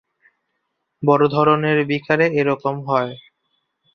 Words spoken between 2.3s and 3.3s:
এ-রকম হয়।